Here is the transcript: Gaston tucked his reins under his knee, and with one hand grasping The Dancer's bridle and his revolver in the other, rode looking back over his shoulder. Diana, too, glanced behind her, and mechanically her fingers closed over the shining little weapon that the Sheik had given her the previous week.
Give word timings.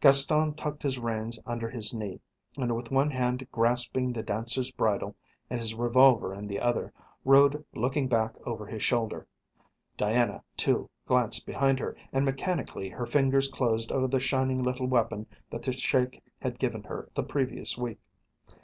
Gaston 0.00 0.54
tucked 0.54 0.82
his 0.82 0.98
reins 0.98 1.38
under 1.44 1.68
his 1.68 1.92
knee, 1.92 2.18
and 2.56 2.74
with 2.74 2.90
one 2.90 3.10
hand 3.10 3.46
grasping 3.52 4.10
The 4.10 4.22
Dancer's 4.22 4.70
bridle 4.72 5.14
and 5.50 5.60
his 5.60 5.74
revolver 5.74 6.32
in 6.32 6.46
the 6.46 6.58
other, 6.60 6.94
rode 7.26 7.62
looking 7.74 8.08
back 8.08 8.32
over 8.46 8.64
his 8.64 8.82
shoulder. 8.82 9.26
Diana, 9.98 10.42
too, 10.56 10.88
glanced 11.04 11.44
behind 11.44 11.78
her, 11.78 11.94
and 12.10 12.24
mechanically 12.24 12.88
her 12.88 13.04
fingers 13.04 13.48
closed 13.48 13.92
over 13.92 14.06
the 14.08 14.18
shining 14.18 14.62
little 14.62 14.86
weapon 14.86 15.26
that 15.50 15.60
the 15.62 15.74
Sheik 15.74 16.22
had 16.40 16.58
given 16.58 16.84
her 16.84 17.10
the 17.14 17.22
previous 17.22 17.76
week. 17.76 18.00